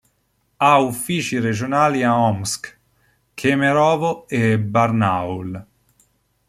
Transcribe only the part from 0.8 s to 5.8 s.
uffici regionali a Omsk, Kemerovo e Barnaul.